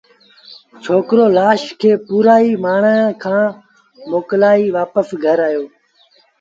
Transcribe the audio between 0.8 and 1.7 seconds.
ڇوڪرو لآش